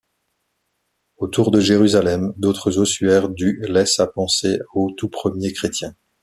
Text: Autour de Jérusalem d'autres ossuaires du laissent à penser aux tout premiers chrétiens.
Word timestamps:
Autour 1.17 1.51
de 1.51 1.59
Jérusalem 1.59 2.33
d'autres 2.35 2.79
ossuaires 2.79 3.29
du 3.29 3.61
laissent 3.67 3.99
à 3.99 4.07
penser 4.07 4.57
aux 4.73 4.89
tout 4.97 5.09
premiers 5.09 5.53
chrétiens. 5.53 5.93